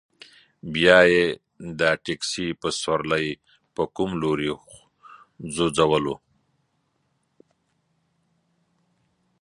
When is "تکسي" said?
2.05-2.47